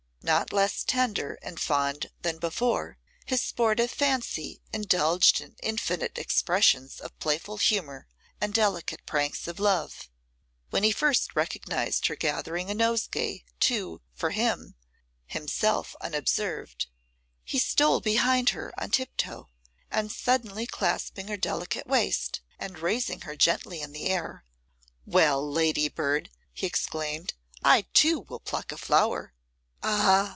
[0.23, 7.17] Not less tender and fond than before, his sportive fancy indulged in infinite expressions of
[7.19, 8.05] playful humour
[8.39, 10.07] and delicate pranks of love.
[10.69, 14.75] When he first recognised her gathering a nosegay, too, for him,
[15.25, 16.85] himself unobserved,
[17.43, 19.49] he stole behind her on tiptoe,
[19.89, 24.45] and suddenly clasping her delicate waist, and raising her gently in the air,
[25.03, 27.33] 'Well, lady bird,' he exclaimed,
[27.63, 29.33] 'I, too, will pluck a flower!'
[29.83, 30.19] Ah!